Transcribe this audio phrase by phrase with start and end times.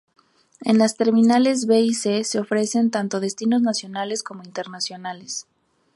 [0.63, 5.45] En las Terminales B y C se ofrecen tanto destinos nacionales como internacionales.